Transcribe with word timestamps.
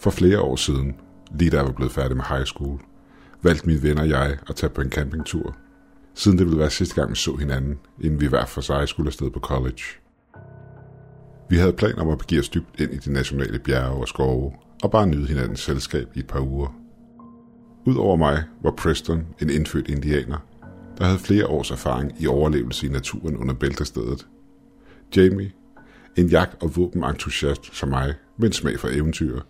For 0.00 0.10
flere 0.10 0.40
år 0.40 0.56
siden, 0.56 0.94
lige 1.38 1.50
da 1.50 1.56
jeg 1.56 1.64
var 1.64 1.72
blevet 1.72 1.92
færdig 1.92 2.16
med 2.16 2.24
high 2.28 2.44
school, 2.44 2.80
valgte 3.42 3.66
mine 3.66 3.82
venner 3.82 4.02
og 4.02 4.08
jeg 4.08 4.38
at 4.48 4.56
tage 4.56 4.70
på 4.70 4.80
en 4.80 4.90
campingtur. 4.90 5.56
Siden 6.14 6.38
det 6.38 6.46
ville 6.46 6.58
være 6.58 6.70
sidste 6.70 6.94
gang, 6.94 7.10
vi 7.10 7.16
så 7.16 7.36
hinanden, 7.36 7.78
inden 8.00 8.20
vi 8.20 8.26
hver 8.26 8.46
for 8.46 8.60
sig 8.60 8.88
skulle 8.88 9.08
afsted 9.08 9.30
på 9.30 9.40
college. 9.40 9.82
Vi 11.48 11.56
havde 11.56 11.72
planer 11.72 12.02
om 12.02 12.08
at 12.08 12.18
begive 12.18 12.40
os 12.40 12.48
dybt 12.48 12.80
ind 12.80 12.92
i 12.92 12.96
de 12.96 13.12
nationale 13.12 13.58
bjerge 13.58 14.00
og 14.00 14.08
skove, 14.08 14.52
og 14.82 14.90
bare 14.90 15.06
nyde 15.06 15.26
hinandens 15.26 15.60
selskab 15.60 16.08
i 16.14 16.18
et 16.18 16.26
par 16.26 16.40
uger. 16.40 16.74
Udover 17.86 18.16
mig 18.16 18.44
var 18.62 18.70
Preston 18.70 19.26
en 19.40 19.50
indfødt 19.50 19.88
indianer, 19.88 20.38
der 20.98 21.04
havde 21.04 21.18
flere 21.18 21.46
års 21.46 21.70
erfaring 21.70 22.22
i 22.22 22.26
overlevelse 22.26 22.86
i 22.86 22.90
naturen 22.90 23.36
under 23.36 23.54
bæltestedet. 23.54 24.26
Jamie, 25.16 25.52
en 26.16 26.26
jagt- 26.26 26.62
og 26.62 26.76
våbenentusiast 26.76 27.76
som 27.76 27.88
mig, 27.88 28.14
med 28.38 28.46
en 28.46 28.52
smag 28.52 28.80
for 28.80 28.88
eventyr, 28.88 29.40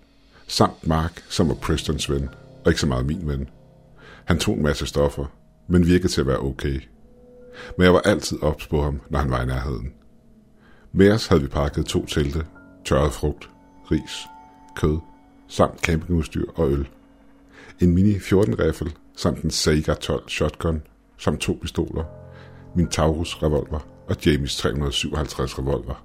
samt 0.50 0.86
Mark, 0.86 1.24
som 1.28 1.48
var 1.48 1.54
Prestons 1.54 2.10
ven, 2.10 2.28
og 2.64 2.70
ikke 2.70 2.80
så 2.80 2.86
meget 2.86 3.06
min 3.06 3.28
ven. 3.28 3.48
Han 4.24 4.38
tog 4.38 4.56
en 4.56 4.62
masse 4.62 4.86
stoffer, 4.86 5.24
men 5.68 5.86
virkede 5.86 6.08
til 6.08 6.20
at 6.20 6.26
være 6.26 6.38
okay. 6.40 6.80
Men 7.76 7.84
jeg 7.84 7.92
var 7.92 8.00
altid 8.00 8.42
ops 8.42 8.66
på 8.66 8.82
ham, 8.82 9.00
når 9.10 9.18
han 9.18 9.30
var 9.30 9.42
i 9.42 9.46
nærheden. 9.46 9.92
Med 10.92 11.12
os 11.12 11.26
havde 11.26 11.42
vi 11.42 11.48
pakket 11.48 11.86
to 11.86 12.06
telte, 12.06 12.46
tørret 12.84 13.12
frugt, 13.12 13.50
ris, 13.90 14.26
kød, 14.76 14.98
samt 15.48 15.80
campingudstyr 15.80 16.50
og 16.54 16.70
øl. 16.70 16.88
En 17.80 17.94
mini 17.94 18.18
14 18.18 18.58
riffel 18.58 18.96
samt 19.16 19.42
en 19.42 19.50
Sega 19.50 19.94
12 19.94 20.28
shotgun, 20.28 20.82
samt 21.18 21.40
to 21.40 21.58
pistoler, 21.62 22.04
min 22.76 22.88
Taurus 22.88 23.42
revolver 23.42 23.80
og 24.08 24.16
Jamies 24.26 24.56
357 24.56 25.58
revolver. 25.58 26.04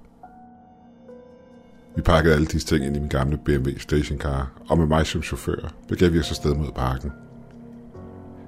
Vi 1.96 2.02
pakkede 2.02 2.34
alle 2.34 2.46
disse 2.46 2.66
ting 2.66 2.84
ind 2.84 2.96
i 2.96 3.00
min 3.00 3.08
gamle 3.08 3.38
BMW 3.44 3.78
stationcar, 3.78 4.52
og 4.68 4.78
med 4.78 4.86
mig 4.86 5.06
som 5.06 5.22
chauffør 5.22 5.74
begav 5.88 6.12
vi 6.12 6.18
os 6.18 6.30
afsted 6.30 6.54
mod 6.54 6.72
parken. 6.72 7.12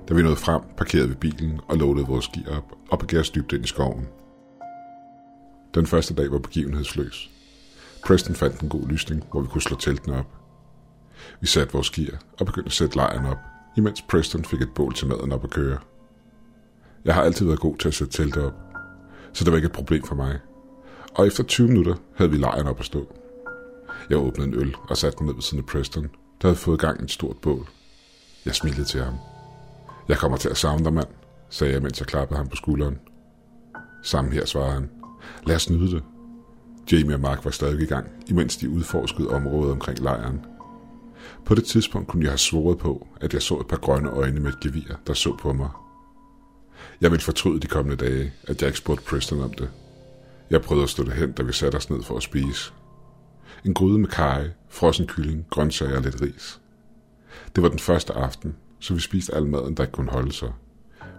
Da 0.08 0.14
vi 0.14 0.22
nåede 0.22 0.36
frem, 0.36 0.60
parkerede 0.76 1.08
vi 1.08 1.14
bilen 1.14 1.60
og 1.68 1.76
lånede 1.76 2.06
vores 2.06 2.28
gear 2.28 2.56
op 2.56 2.72
og 2.90 2.98
begav 2.98 3.20
os 3.20 3.30
dybt 3.30 3.52
ind 3.52 3.64
i 3.64 3.68
skoven. 3.68 4.08
Den 5.74 5.86
første 5.86 6.14
dag 6.14 6.32
var 6.32 6.38
begivenhedsløs. 6.38 7.30
Preston 8.04 8.34
fandt 8.34 8.60
en 8.60 8.68
god 8.68 8.88
lysning, 8.88 9.24
hvor 9.30 9.40
vi 9.40 9.46
kunne 9.46 9.62
slå 9.62 9.76
teltene 9.76 10.18
op. 10.18 10.36
Vi 11.40 11.46
satte 11.46 11.72
vores 11.72 11.90
gear 11.90 12.18
og 12.40 12.46
begyndte 12.46 12.68
at 12.68 12.72
sætte 12.72 12.96
lejren 12.96 13.26
op, 13.26 13.38
imens 13.76 14.02
Preston 14.02 14.44
fik 14.44 14.60
et 14.60 14.74
bål 14.74 14.94
til 14.94 15.08
maden 15.08 15.32
op 15.32 15.44
at 15.44 15.50
køre. 15.50 15.78
Jeg 17.04 17.14
har 17.14 17.22
altid 17.22 17.46
været 17.46 17.60
god 17.60 17.76
til 17.76 17.88
at 17.88 17.94
sætte 17.94 18.12
teltet 18.12 18.44
op, 18.44 18.54
så 19.32 19.44
det 19.44 19.50
var 19.52 19.56
ikke 19.56 19.66
et 19.66 19.72
problem 19.72 20.02
for 20.02 20.14
mig. 20.14 20.38
Og 21.14 21.26
efter 21.26 21.42
20 21.42 21.68
minutter 21.68 21.94
havde 22.14 22.30
vi 22.30 22.36
lejren 22.36 22.66
op 22.66 22.80
at 22.80 22.86
stå. 22.86 23.12
Jeg 24.10 24.18
åbnede 24.18 24.48
en 24.48 24.54
øl 24.54 24.74
og 24.88 24.96
satte 24.96 25.18
mig 25.20 25.26
ned 25.26 25.34
ved 25.34 25.42
siden 25.42 25.58
af 25.58 25.66
Preston, 25.66 26.10
der 26.42 26.48
havde 26.48 26.56
fået 26.56 26.80
gang 26.80 27.00
i 27.00 27.04
et 27.04 27.10
stort 27.10 27.36
bål. 27.36 27.68
Jeg 28.46 28.54
smilede 28.54 28.84
til 28.84 29.02
ham. 29.02 29.14
Jeg 30.08 30.18
kommer 30.18 30.38
til 30.38 30.48
at 30.48 30.56
savne 30.56 30.84
dig, 30.84 30.92
mand, 30.92 31.08
sagde 31.50 31.72
jeg, 31.72 31.82
mens 31.82 32.00
jeg 32.00 32.06
klappede 32.06 32.38
ham 32.38 32.48
på 32.48 32.56
skulderen. 32.56 32.98
Sammen 34.02 34.32
her, 34.32 34.46
svarede 34.46 34.72
han. 34.72 34.90
Lad 35.46 35.56
os 35.56 35.70
nyde 35.70 35.90
det. 35.90 36.02
Jamie 36.92 37.14
og 37.14 37.20
Mark 37.20 37.44
var 37.44 37.50
stadig 37.50 37.82
i 37.82 37.86
gang, 37.86 38.06
imens 38.26 38.56
de 38.56 38.70
udforskede 38.70 39.28
området 39.28 39.72
omkring 39.72 39.98
lejren. 39.98 40.40
På 41.44 41.54
det 41.54 41.64
tidspunkt 41.64 42.08
kunne 42.08 42.22
jeg 42.22 42.30
have 42.30 42.38
svoret 42.38 42.78
på, 42.78 43.06
at 43.20 43.34
jeg 43.34 43.42
så 43.42 43.58
et 43.58 43.66
par 43.66 43.76
grønne 43.76 44.10
øjne 44.10 44.40
med 44.40 44.52
et 44.52 44.60
gevir, 44.60 44.94
der 45.06 45.14
så 45.14 45.36
på 45.36 45.52
mig. 45.52 45.70
Jeg 47.00 47.10
ville 47.10 47.22
fortryde 47.22 47.60
de 47.60 47.66
kommende 47.66 48.04
dage, 48.04 48.32
at 48.42 48.60
jeg 48.62 48.68
ikke 48.68 48.78
spurgte 48.78 49.04
Preston 49.04 49.42
om 49.42 49.52
det. 49.52 49.70
Jeg 50.50 50.62
prøvede 50.62 50.84
at 50.84 50.90
stå 50.90 51.04
det 51.04 51.12
hen, 51.12 51.32
da 51.32 51.42
vi 51.42 51.52
satte 51.52 51.76
os 51.76 51.90
ned 51.90 52.02
for 52.02 52.16
at 52.16 52.22
spise. 52.22 52.72
En 53.64 53.74
gryde 53.74 53.98
med 53.98 54.08
kage, 54.08 54.52
frossen 54.68 55.06
kylling, 55.06 55.46
grøntsager 55.50 55.96
og 55.96 56.02
lidt 56.02 56.22
ris. 56.22 56.60
Det 57.54 57.62
var 57.62 57.68
den 57.68 57.78
første 57.78 58.12
aften, 58.12 58.56
så 58.78 58.94
vi 58.94 59.00
spiste 59.00 59.34
al 59.34 59.46
maden, 59.46 59.74
der 59.74 59.82
ikke 59.82 59.92
kunne 59.92 60.10
holde 60.10 60.32
sig. 60.32 60.52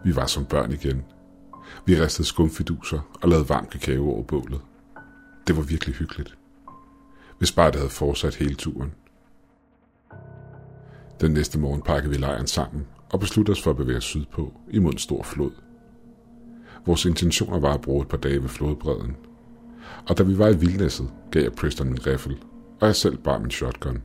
Vi 0.03 0.15
var 0.15 0.25
som 0.25 0.45
børn 0.45 0.71
igen. 0.71 1.03
Vi 1.85 2.01
ristede 2.01 2.27
skumfiduser 2.27 2.99
og 3.21 3.29
lavede 3.29 3.49
varm 3.49 3.65
kakao 3.65 4.09
over 4.09 4.23
bålet. 4.23 4.61
Det 5.47 5.57
var 5.57 5.61
virkelig 5.61 5.95
hyggeligt. 5.95 6.37
Hvis 7.37 7.51
bare 7.51 7.67
det 7.67 7.75
havde 7.75 7.89
fortsat 7.89 8.35
hele 8.35 8.55
turen. 8.55 8.93
Den 11.21 11.31
næste 11.31 11.59
morgen 11.59 11.81
pakkede 11.81 12.13
vi 12.13 12.17
lejren 12.17 12.47
sammen 12.47 12.87
og 13.09 13.19
besluttede 13.19 13.55
os 13.55 13.63
for 13.63 13.71
at 13.71 13.77
bevæge 13.77 13.97
os 13.97 14.03
sydpå 14.03 14.53
imod 14.71 14.91
en 14.91 14.97
stor 14.97 15.23
flod. 15.23 15.51
Vores 16.85 17.05
intentioner 17.05 17.59
var 17.59 17.73
at 17.73 17.81
bruge 17.81 18.01
et 18.01 18.07
par 18.07 18.17
dage 18.17 18.41
ved 18.41 18.49
flodbredden. 18.49 19.15
Og 20.07 20.17
da 20.17 20.23
vi 20.23 20.37
var 20.37 20.47
i 20.47 20.57
vildnæsset, 20.57 21.09
gav 21.31 21.43
jeg 21.43 21.53
Preston 21.53 21.87
min 21.89 22.07
riffel, 22.07 22.37
og 22.79 22.87
jeg 22.87 22.95
selv 22.95 23.17
bar 23.17 23.37
min 23.37 23.51
shotgun. 23.51 24.01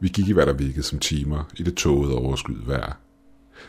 Vi 0.00 0.08
gik 0.08 0.28
i 0.28 0.32
hvad 0.32 0.46
der 0.46 0.52
virkede 0.52 0.82
som 0.82 0.98
timer 0.98 1.44
i 1.56 1.62
det 1.62 1.76
tågede 1.76 2.14
overskyet 2.14 2.66
vejr. 2.66 2.92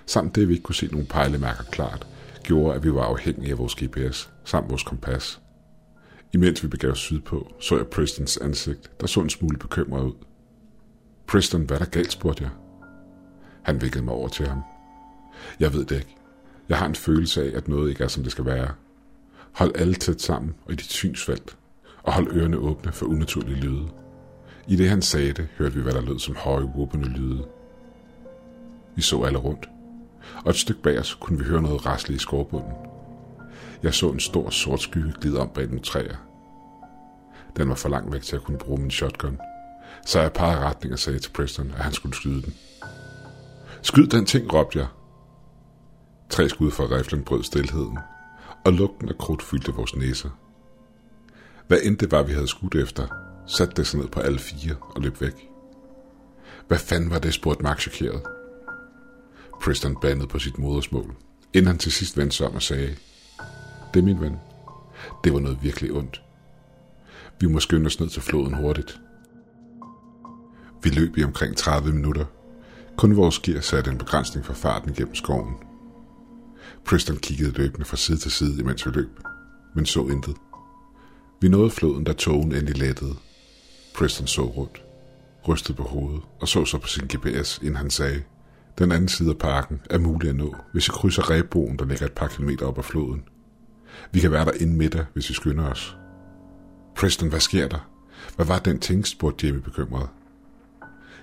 Samt 0.05 0.35
det, 0.35 0.41
at 0.41 0.47
vi 0.47 0.53
ikke 0.53 0.63
kunne 0.63 0.75
se 0.75 0.87
nogen 0.87 1.07
pejlemærker 1.07 1.63
klart, 1.63 2.07
gjorde, 2.43 2.75
at 2.75 2.83
vi 2.83 2.93
var 2.93 3.03
afhængige 3.03 3.51
af 3.51 3.57
vores 3.57 3.75
GPS 3.75 4.29
samt 4.45 4.69
vores 4.69 4.83
kompas. 4.83 5.41
Imens 6.33 6.63
vi 6.63 6.67
begav 6.67 6.91
os 6.91 6.99
sydpå, 6.99 7.51
så 7.59 7.77
jeg 7.77 7.87
Prestons 7.87 8.37
ansigt, 8.37 8.91
der 9.01 9.07
så 9.07 9.19
en 9.19 9.29
smule 9.29 9.57
bekymret 9.57 10.03
ud. 10.03 10.13
Preston, 11.27 11.61
hvad 11.61 11.77
er 11.77 11.83
der 11.83 11.89
galt, 11.89 12.11
spurgte 12.11 12.43
jeg. 12.43 12.51
Han 13.63 13.81
vikkede 13.81 14.03
mig 14.03 14.13
over 14.13 14.27
til 14.27 14.47
ham. 14.47 14.61
Jeg 15.59 15.73
ved 15.73 15.85
det 15.85 15.95
ikke. 15.95 16.15
Jeg 16.69 16.77
har 16.77 16.85
en 16.85 16.95
følelse 16.95 17.43
af, 17.43 17.57
at 17.57 17.67
noget 17.67 17.89
ikke 17.89 18.03
er, 18.03 18.07
som 18.07 18.23
det 18.23 18.31
skal 18.31 18.45
være. 18.45 18.73
Hold 19.51 19.71
alle 19.75 19.93
tæt 19.93 20.21
sammen 20.21 20.55
og 20.65 20.73
i 20.73 20.75
dit 20.75 20.91
synsfelt, 20.91 21.57
og 22.03 22.13
hold 22.13 22.31
ørerne 22.31 22.57
åbne 22.57 22.91
for 22.91 23.05
unaturlige 23.05 23.55
lyde. 23.55 23.87
I 24.67 24.75
det 24.75 24.89
han 24.89 25.01
sagde 25.01 25.33
det, 25.33 25.47
hørte 25.57 25.75
vi, 25.75 25.81
hvad 25.81 25.93
der 25.93 26.01
lød 26.01 26.19
som 26.19 26.35
høje, 26.35 26.65
whoopende 26.65 27.07
lyde. 27.07 27.45
Vi 28.95 29.01
så 29.01 29.23
alle 29.23 29.39
rundt, 29.39 29.69
og 30.45 30.49
et 30.49 30.55
stykke 30.55 30.81
bag 30.81 30.99
os 30.99 31.17
kunne 31.21 31.39
vi 31.39 31.43
høre 31.45 31.61
noget 31.61 31.85
rasle 31.85 32.15
i 32.15 32.17
skovbunden. 32.17 32.73
Jeg 33.83 33.93
så 33.93 34.09
en 34.09 34.19
stor 34.19 34.49
sort 34.49 34.81
skygge 34.81 35.13
glide 35.21 35.39
om 35.39 35.49
bag 35.49 35.65
nogle 35.65 35.81
træer. 35.81 36.15
Den 37.57 37.69
var 37.69 37.75
for 37.75 37.89
langt 37.89 38.13
væk 38.13 38.21
til 38.21 38.35
at 38.35 38.43
kunne 38.43 38.57
bruge 38.57 38.81
min 38.81 38.91
shotgun, 38.91 39.39
så 40.05 40.21
jeg 40.21 40.33
parrede 40.33 40.59
retning 40.59 40.93
og 40.93 40.99
sagde 40.99 41.19
til 41.19 41.31
Preston, 41.31 41.71
at 41.77 41.83
han 41.83 41.93
skulle 41.93 42.15
skyde 42.15 42.41
den. 42.41 42.53
Skyd 43.81 44.07
den 44.07 44.25
ting, 44.25 44.53
råbte 44.53 44.79
jeg. 44.79 44.87
Tre 46.29 46.49
skud 46.49 46.71
fra 46.71 46.83
riflen 46.83 47.23
brød 47.23 47.43
stilheden, 47.43 47.97
og 48.65 48.73
lugten 48.73 49.09
af 49.09 49.17
krudt 49.17 49.43
fyldte 49.43 49.71
vores 49.71 49.95
næser. 49.95 50.29
Hvad 51.67 51.79
end 51.83 51.97
det 51.97 52.11
var, 52.11 52.23
vi 52.23 52.33
havde 52.33 52.47
skudt 52.47 52.75
efter, 52.75 53.07
satte 53.47 53.73
det 53.75 53.87
sig 53.87 53.99
ned 53.99 54.07
på 54.07 54.19
alle 54.19 54.39
fire 54.39 54.75
og 54.79 55.01
løb 55.01 55.21
væk. 55.21 55.49
Hvad 56.67 56.79
fanden 56.79 57.09
var 57.09 57.19
det, 57.19 57.33
spurgte 57.33 57.63
Mark 57.63 57.79
chokeret. 57.79 58.21
Preston 59.61 59.95
bandede 60.01 60.27
på 60.27 60.39
sit 60.39 60.57
modersmål, 60.57 61.15
inden 61.53 61.67
han 61.67 61.77
til 61.77 61.91
sidst 61.91 62.17
vendte 62.17 62.37
sig 62.37 62.47
om 62.47 62.55
og 62.55 62.61
sagde, 62.61 62.95
Det 63.93 63.99
er 63.99 64.03
min 64.03 64.21
ven. 64.21 64.37
Det 65.23 65.33
var 65.33 65.39
noget 65.39 65.63
virkelig 65.63 65.91
ondt. 65.91 66.21
Vi 67.39 67.47
må 67.47 67.59
skynde 67.59 67.85
os 67.85 67.99
ned 67.99 68.09
til 68.09 68.21
floden 68.21 68.53
hurtigt. 68.53 68.99
Vi 70.83 70.89
løb 70.89 71.17
i 71.17 71.23
omkring 71.23 71.57
30 71.57 71.93
minutter. 71.93 72.25
Kun 72.97 73.15
vores 73.15 73.39
gear 73.39 73.61
satte 73.61 73.91
en 73.91 73.97
begrænsning 73.97 74.45
for 74.45 74.53
farten 74.53 74.93
gennem 74.93 75.15
skoven. 75.15 75.68
Preston 76.85 77.17
kiggede 77.17 77.51
løbende 77.51 77.85
fra 77.85 77.97
side 77.97 78.17
til 78.17 78.31
side, 78.31 78.59
imens 78.59 78.85
vi 78.85 78.91
løb, 78.91 79.19
men 79.75 79.85
så 79.85 80.07
intet. 80.07 80.35
Vi 81.41 81.49
nåede 81.49 81.69
floden, 81.69 82.03
da 82.03 82.13
togen 82.13 82.51
endelig 82.51 82.77
lettede. 82.77 83.15
Preston 83.95 84.27
så 84.27 84.41
rundt, 84.41 84.83
rystede 85.47 85.77
på 85.77 85.83
hovedet 85.83 86.21
og 86.39 86.47
så 86.47 86.65
så 86.65 86.77
på 86.77 86.87
sin 86.87 87.07
GPS, 87.07 87.57
inden 87.57 87.75
han 87.75 87.89
sagde, 87.89 88.23
den 88.77 88.91
anden 88.91 89.09
side 89.09 89.29
af 89.29 89.37
parken 89.37 89.81
er 89.89 89.97
mulig 89.97 90.29
at 90.29 90.35
nå, 90.35 90.55
hvis 90.73 90.87
vi 90.87 90.91
krydser 90.91 91.29
Rebroen, 91.29 91.79
der 91.79 91.85
ligger 91.85 92.05
et 92.05 92.11
par 92.11 92.27
kilometer 92.27 92.65
op 92.65 92.77
ad 92.77 92.83
floden. 92.83 93.23
Vi 94.11 94.19
kan 94.19 94.31
være 94.31 94.45
der 94.45 94.51
inden 94.51 94.77
middag, 94.77 95.05
hvis 95.13 95.29
vi 95.29 95.33
skynder 95.33 95.71
os. 95.71 95.97
Preston, 96.95 97.29
hvad 97.29 97.39
sker 97.39 97.67
der? 97.67 97.89
Hvad 98.35 98.45
var 98.45 98.59
den 98.59 98.79
ting, 98.79 99.07
spurgte 99.07 99.47
Jamie 99.47 99.61
bekymret. 99.61 100.09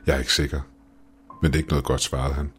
Jeg 0.07 0.15
er 0.15 0.19
ikke 0.19 0.33
sikker, 0.33 0.61
men 1.43 1.53
det 1.53 1.57
er 1.57 1.61
ikke 1.61 1.71
noget 1.71 1.85
godt, 1.85 2.01
svarede 2.01 2.35
han. 2.35 2.53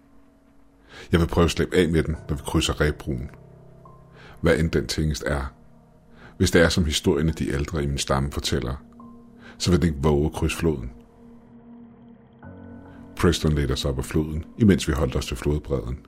Jeg 1.11 1.19
vil 1.19 1.27
prøve 1.27 1.45
at 1.45 1.51
slippe 1.51 1.75
af 1.75 1.89
med 1.89 2.03
den, 2.03 2.15
når 2.29 2.35
vi 2.35 2.41
krydser 2.45 2.81
Rebroen. 2.81 3.29
Hvad 4.41 4.57
end 4.57 4.71
den 4.71 4.87
tingest 4.87 5.23
er. 5.25 5.53
Hvis 6.37 6.51
det 6.51 6.61
er 6.61 6.69
som 6.69 6.85
historien 6.85 7.29
af 7.29 7.35
de 7.35 7.49
ældre 7.49 7.83
i 7.83 7.87
min 7.87 7.97
stamme 7.97 8.31
fortæller, 8.31 8.75
så 9.57 9.71
vil 9.71 9.81
den 9.81 9.89
ikke 9.89 10.03
våge 10.03 10.25
at 10.25 10.31
krydse 10.31 10.57
floden. 10.57 10.91
Preston 13.15 13.53
ledte 13.53 13.71
os 13.71 13.85
op 13.85 13.99
ad 13.99 14.03
floden, 14.03 14.45
imens 14.57 14.87
vi 14.87 14.93
holdt 14.93 15.15
os 15.15 15.25
til 15.25 15.37
flodbredden. 15.37 15.99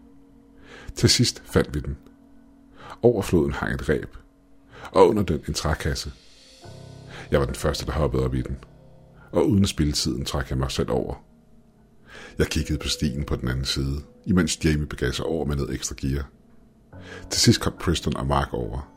Til 0.95 1.09
sidst 1.09 1.43
fandt 1.45 1.75
vi 1.75 1.79
den. 1.79 1.97
Over 3.01 3.21
floden 3.21 3.53
hang 3.53 3.73
et 3.73 3.89
ræb, 3.89 4.17
og 4.91 5.09
under 5.09 5.23
den 5.23 5.39
en 5.47 5.53
trækasse. 5.53 6.11
Jeg 7.31 7.39
var 7.39 7.45
den 7.45 7.55
første, 7.55 7.85
der 7.85 7.91
hoppede 7.91 8.25
op 8.25 8.35
i 8.35 8.41
den, 8.41 8.57
og 9.31 9.49
uden 9.49 9.63
at 9.63 9.69
spille 9.69 9.93
tiden 9.93 10.25
trak 10.25 10.49
jeg 10.49 10.57
mig 10.57 10.71
selv 10.71 10.91
over. 10.91 11.28
Jeg 12.37 12.47
kiggede 12.47 12.79
på 12.79 12.87
stien 12.87 13.23
på 13.23 13.35
den 13.35 13.47
anden 13.47 13.65
side, 13.65 14.01
imens 14.25 14.65
Jamie 14.65 14.85
begav 14.85 15.11
sig 15.11 15.25
over 15.25 15.45
med 15.45 15.55
noget 15.55 15.73
ekstra 15.75 15.95
gear. 15.97 16.29
Til 17.29 17.41
sidst 17.41 17.61
kom 17.61 17.73
Preston 17.79 18.17
og 18.17 18.27
Mark 18.27 18.53
over, 18.53 18.91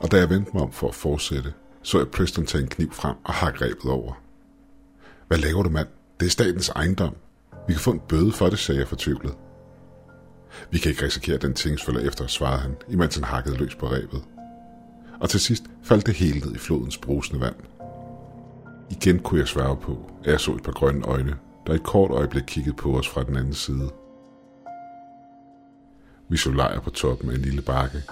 og 0.00 0.10
da 0.10 0.16
jeg 0.16 0.30
vendte 0.30 0.50
mig 0.54 0.62
om 0.62 0.72
for 0.72 0.88
at 0.88 0.94
fortsætte, 0.94 1.52
så 1.82 1.98
jeg 1.98 2.08
Preston 2.08 2.46
tage 2.46 2.62
en 2.62 2.68
kniv 2.68 2.92
frem 2.92 3.16
og 3.24 3.34
hakke 3.34 3.64
rebet 3.64 3.90
over. 3.90 4.22
Hvad 5.28 5.38
laver 5.38 5.62
du, 5.62 5.70
mand? 5.70 5.88
Det 6.20 6.26
er 6.26 6.30
statens 6.30 6.68
ejendom. 6.68 7.16
Vi 7.66 7.72
kan 7.72 7.80
få 7.80 7.90
en 7.90 8.00
bøde 8.08 8.32
for 8.32 8.50
det, 8.50 8.58
sagde 8.58 8.80
jeg 8.80 8.88
fortvivlet. 8.88 9.34
Vi 10.70 10.78
kan 10.78 10.90
ikke 10.90 11.04
risikere, 11.04 11.36
den 11.36 11.54
ting 11.54 11.80
følger 11.80 12.00
efter, 12.00 12.26
svarede 12.26 12.60
han, 12.60 12.76
imens 12.88 13.14
han 13.14 13.24
hakkede 13.24 13.56
løs 13.56 13.74
på 13.74 13.86
rebet. 13.86 14.22
Og 15.20 15.30
til 15.30 15.40
sidst 15.40 15.64
faldt 15.82 16.06
det 16.06 16.14
hele 16.14 16.40
ned 16.40 16.54
i 16.54 16.58
flodens 16.58 16.98
brusende 16.98 17.40
vand. 17.40 17.54
Igen 18.90 19.18
kunne 19.18 19.40
jeg 19.40 19.48
sværge 19.48 19.76
på, 19.76 20.10
at 20.24 20.30
jeg 20.30 20.40
så 20.40 20.54
et 20.54 20.62
par 20.62 20.72
grønne 20.72 21.04
øjne, 21.04 21.36
der 21.70 21.76
et 21.76 21.82
kort 21.82 22.10
øjeblik 22.10 22.42
kiggede 22.46 22.76
på 22.76 22.98
os 22.98 23.08
fra 23.08 23.22
den 23.22 23.36
anden 23.36 23.54
side. 23.54 23.90
Vi 26.28 26.36
så 26.36 26.50
lejr 26.50 26.80
på 26.80 26.90
toppen 26.90 27.30
af 27.30 27.34
en 27.34 27.40
lille 27.40 27.62
bakke. 27.62 28.02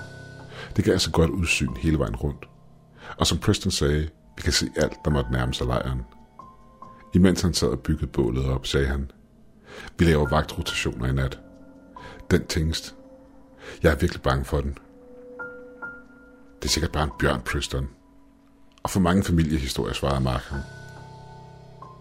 Det 0.77 0.85
gav 0.85 0.93
altså 0.93 1.11
godt 1.11 1.31
udsyn 1.31 1.77
hele 1.77 1.99
vejen 1.99 2.17
rundt. 2.17 2.49
Og 3.19 3.27
som 3.27 3.39
Preston 3.39 3.71
sagde, 3.71 4.09
vi 4.37 4.43
kan 4.43 4.53
se 4.53 4.67
alt, 4.77 4.99
der 5.05 5.11
måtte 5.11 5.33
nærme 5.33 5.55
sig 5.55 5.67
lejren. 5.67 6.03
Imens 7.15 7.41
han 7.41 7.55
sad 7.55 7.69
og 7.69 7.81
byggede 7.81 8.07
bålet 8.07 8.47
op, 8.47 8.67
sagde 8.67 8.87
han, 8.87 9.11
vi 9.99 10.05
laver 10.05 10.29
vagtrotationer 10.29 11.07
i 11.07 11.13
nat. 11.13 11.41
Den 12.31 12.47
tingest. 12.47 12.97
Jeg 13.83 13.93
er 13.93 13.97
virkelig 13.97 14.23
bange 14.23 14.45
for 14.45 14.61
den. 14.61 14.79
Det 16.63 16.65
er 16.65 16.69
sikkert 16.69 16.93
bare 16.93 17.05
en 17.05 17.13
bjørn, 17.19 17.41
Preston. 17.41 17.89
Og 18.83 18.91
for 18.91 19.01
mange 19.01 19.25
familiehistorier 19.25 19.95
svarede 19.95 20.21
Mark 20.21 20.43
ham. 20.43 20.61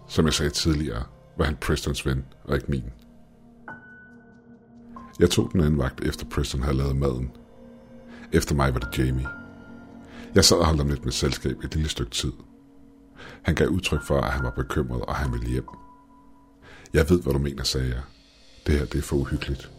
Som 0.08 0.24
jeg 0.24 0.34
sagde 0.34 0.50
tidligere, 0.50 1.04
var 1.38 1.44
han 1.44 1.56
Prestons 1.56 2.06
ven, 2.06 2.24
og 2.44 2.54
ikke 2.54 2.70
min. 2.70 2.84
Jeg 5.18 5.30
tog 5.30 5.52
den 5.52 5.60
anden 5.60 5.78
vagt, 5.78 6.04
efter 6.04 6.26
Preston 6.26 6.62
havde 6.62 6.76
lavet 6.76 6.96
maden. 6.96 7.30
Efter 8.32 8.54
mig 8.54 8.74
var 8.74 8.80
det 8.80 8.98
Jamie. 8.98 9.28
Jeg 10.34 10.44
sad 10.44 10.56
og 10.56 10.66
holdt 10.66 10.80
ham 10.80 10.88
lidt 10.88 11.04
med 11.04 11.12
selskab 11.12 11.64
et 11.64 11.74
lille 11.74 11.88
stykke 11.88 12.10
tid. 12.10 12.32
Han 13.42 13.54
gav 13.54 13.68
udtryk 13.68 14.02
for, 14.02 14.20
at 14.20 14.32
han 14.32 14.44
var 14.44 14.50
bekymret, 14.50 15.02
og 15.02 15.14
han 15.14 15.32
ville 15.32 15.48
hjem. 15.48 15.66
Jeg 16.92 17.10
ved, 17.10 17.22
hvad 17.22 17.32
du 17.32 17.38
mener, 17.38 17.62
sagde 17.64 17.88
jeg. 17.88 18.02
Det 18.66 18.78
her, 18.78 18.86
det 18.86 18.98
er 18.98 19.02
for 19.02 19.16
uhyggeligt. 19.16 19.70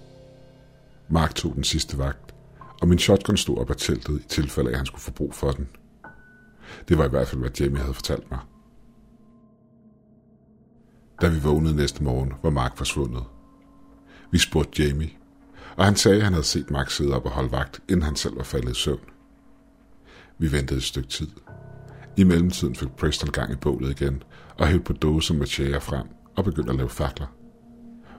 Mark 1.10 1.36
tog 1.36 1.56
den 1.56 1.64
sidste 1.64 1.98
vagt, 1.98 2.36
og 2.82 2.88
min 2.88 3.00
shotgun 3.00 3.38
stod 3.38 3.58
op 3.58 3.70
af 3.70 3.76
teltet 3.76 4.22
i 4.22 4.28
tilfælde 4.28 4.70
af, 4.70 4.74
at 4.74 4.78
han 4.78 4.86
skulle 4.86 5.02
få 5.02 5.12
brug 5.12 5.34
for 5.34 5.52
den. 5.52 5.70
Det 6.88 6.98
var 6.98 7.06
i 7.06 7.10
hvert 7.10 7.28
fald, 7.28 7.42
hvad 7.42 7.52
Jamie 7.60 7.82
havde 7.82 7.94
fortalt 7.94 8.32
mig. 8.32 8.40
Da 11.22 11.28
vi 11.28 11.40
vågnede 11.40 11.76
næste 11.76 12.04
morgen, 12.04 12.34
var 12.44 12.50
Mark 12.50 12.78
forsvundet. 12.78 13.24
Vi 14.32 14.38
spurgte 14.38 14.84
Jamie, 14.84 15.10
og 15.76 15.86
han 15.86 15.96
sagde, 15.96 16.18
at 16.18 16.24
han 16.24 16.34
havde 16.34 16.46
set 16.46 16.72
Mark 16.72 16.90
sidde 16.90 17.16
op 17.16 17.26
og 17.26 17.32
holde 17.32 17.52
vagt, 17.52 17.80
inden 17.90 18.04
han 18.04 18.16
selv 18.16 18.38
var 18.38 18.44
faldet 18.44 18.72
i 18.72 18.74
søvn. 18.74 19.00
Vi 20.38 20.52
ventede 20.52 20.78
et 20.78 20.84
stykke 20.84 21.10
tid. 21.10 21.28
I 22.18 22.24
mellemtiden 22.24 22.76
fik 22.76 22.90
Preston 22.90 23.32
gang 23.32 23.54
i 23.54 23.56
bålet 23.56 24.02
igen, 24.02 24.24
og 24.58 24.68
hældte 24.68 24.84
på 24.84 24.94
dåser 24.94 25.34
med 25.34 25.48
tjære 25.48 25.82
frem 25.82 26.08
og 26.36 26.44
begyndte 26.44 26.72
at 26.72 26.78
lave 26.78 26.90
fakler. 26.90 27.28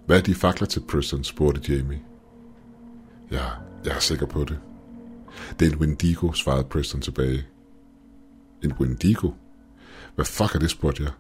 Hvad 0.07 0.19
er 0.19 0.23
de 0.23 0.35
fakler 0.35 0.67
til 0.67 0.83
Preston, 0.89 1.25
spurgte 1.25 1.73
Jamie. 1.73 2.03
Ja, 3.31 3.45
jeg 3.85 3.95
er 3.95 4.01
sikker 4.01 4.27
på 4.27 4.45
det. 4.45 4.59
Det 5.61 5.69
er 5.69 5.73
en 5.73 5.79
Wendigo, 5.79 6.33
svarede 6.33 6.65
Preston 6.65 7.01
tilbage. 7.01 7.47
En 8.65 8.73
Wendigo? 8.73 9.31
Hvad 10.15 10.25
fuck 10.25 10.55
er 10.55 10.59
det, 10.59 10.71
spurgte 10.71 11.03
jeg. 11.03 11.13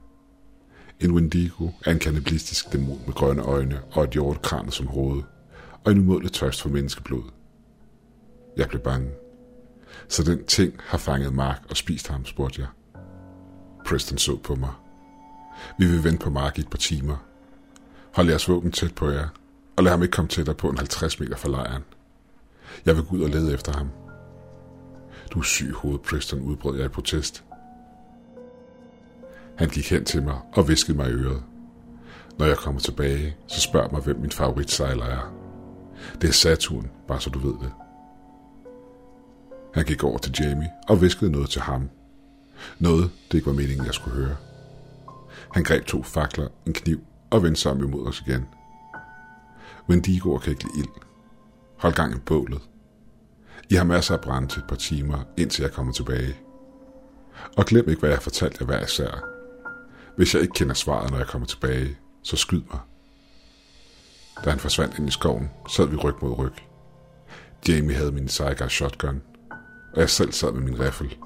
En 1.01 1.11
Wendigo 1.11 1.69
er 1.85 1.91
en 1.91 1.99
kannibalistisk 1.99 2.73
dæmon 2.73 3.03
med 3.07 3.15
grønne 3.15 3.43
øjne 3.43 3.81
og 3.93 4.05
et 4.05 4.11
hjortekran 4.11 4.71
som 4.71 4.87
hoved, 4.87 5.23
og 5.85 5.93
en 5.93 5.99
umådelig 5.99 6.33
tørst 6.33 6.63
for 6.63 6.69
menneskeblod. 6.69 7.23
Jeg 8.57 8.69
blev 8.69 8.81
bange. 8.81 9.11
Så 10.09 10.25
den 10.25 10.45
ting 10.45 10.75
har 10.79 10.99
fanget 10.99 11.35
Mark 11.35 11.63
og 11.71 11.77
spist 11.77 12.09
ham, 12.09 12.27
spurgte 12.27 12.61
jeg. 12.61 12.69
Preston 13.87 14.19
så 14.19 14.37
på 14.37 14.55
mig. 14.55 14.73
Vi 15.79 15.87
vil 15.87 16.05
vente 16.05 16.25
på 16.25 16.31
Mark 16.31 16.59
i 16.59 16.61
et 16.61 16.71
par 16.71 16.79
timer. 16.79 17.17
Hold 18.15 18.29
jeres 18.29 18.49
våben 18.49 18.73
tæt 18.73 18.95
på 18.95 19.09
jer, 19.09 19.29
og 19.77 19.85
lad 19.85 19.93
ham 19.93 20.03
ikke 20.03 20.13
komme 20.13 20.29
tættere 20.29 20.57
på 20.57 20.69
en 20.69 20.79
50 20.79 21.21
meter 21.21 21.37
fra 21.37 21.49
lejren. 21.49 21.85
Jeg 22.87 22.97
vil 22.97 23.05
gå 23.05 23.17
ud 23.17 23.23
og 23.23 23.31
lede 23.31 23.55
efter 23.55 23.73
ham. 23.73 23.91
Du 25.31 25.39
er 25.39 25.43
syg 25.43 25.73
hoved, 25.73 25.99
Preston, 25.99 26.41
udbrød 26.41 26.77
jeg 26.77 26.85
i 26.85 26.89
protest. 26.89 27.45
Han 29.61 29.69
gik 29.69 29.91
hen 29.91 30.05
til 30.05 30.23
mig 30.23 30.41
og 30.53 30.69
viskede 30.69 30.97
mig 30.97 31.11
i 31.11 31.13
øret. 31.13 31.43
Når 32.39 32.47
jeg 32.47 32.57
kommer 32.57 32.81
tilbage, 32.81 33.37
så 33.47 33.61
spørg 33.61 33.93
mig, 33.93 34.03
hvem 34.03 34.21
min 34.21 34.31
favoritsejler 34.31 35.05
er. 35.05 35.35
Det 36.21 36.29
er 36.29 36.33
Saturn, 36.33 36.91
bare 37.09 37.21
så 37.21 37.31
du 37.31 37.39
ved 37.39 37.55
det. 37.61 37.73
Han 39.75 39.85
gik 39.85 40.05
over 40.05 40.19
til 40.19 40.35
Jamie 40.41 40.71
og 40.89 41.03
viskede 41.03 41.31
noget 41.31 41.51
til 41.51 41.61
ham. 41.61 41.91
Noget, 42.79 43.11
det 43.29 43.39
ikke 43.39 43.47
var 43.47 43.53
meningen, 43.53 43.87
jeg 43.87 43.95
skulle 43.95 44.17
høre. 44.17 44.37
Han 45.55 45.65
greb 45.65 45.85
to 45.85 46.03
fakler, 46.03 46.49
en 46.67 46.73
kniv 46.73 47.01
og 47.31 47.43
vendte 47.43 47.61
sammen 47.61 47.89
imod 47.89 48.07
os 48.07 48.23
igen. 48.27 48.47
Wendigoer 49.89 50.39
kan 50.39 50.51
ikke 50.51 50.65
lide 50.65 50.79
ild. 50.79 51.03
Hold 51.79 51.95
gang 51.95 52.15
i 52.15 52.19
bålet. 52.19 52.63
I 53.71 53.75
har 53.75 53.85
masser 53.85 54.15
af 54.15 54.21
brænde 54.21 54.49
til 54.49 54.61
et 54.61 54.69
par 54.69 54.77
timer, 54.77 55.19
indtil 55.37 55.63
jeg 55.63 55.73
kommer 55.73 55.93
tilbage. 55.93 56.37
Og 57.57 57.65
glem 57.65 57.89
ikke, 57.89 58.01
hvad 58.01 58.11
jeg 58.11 58.23
fortalte 58.23 58.59
fortalt 58.59 58.71
jer 58.71 58.79
hver 58.79 58.85
især. 58.87 59.40
Hvis 60.17 60.35
jeg 60.35 60.43
ikke 60.43 60.55
kender 60.55 60.75
svaret, 60.75 61.11
når 61.11 61.19
jeg 61.19 61.27
kommer 61.27 61.47
tilbage, 61.47 61.99
så 62.23 62.37
skyd 62.37 62.63
mig. 62.71 62.81
Da 64.45 64.51
han 64.51 64.59
forsvandt 64.59 64.99
ind 64.99 65.09
i 65.09 65.11
skoven, 65.11 65.51
sad 65.69 65.87
vi 65.87 65.97
ryg 65.97 66.15
mod 66.23 66.39
ryg. 66.39 66.53
Jamie 67.69 67.97
havde 67.97 68.13
min 68.13 68.29
Saiga 68.29 68.69
shotgun, 68.69 69.23
og 69.95 70.01
jeg 70.01 70.11
selv 70.11 70.33
sad 70.33 70.53
med 70.53 70.63
min 70.63 70.81
riffel. 70.81 71.17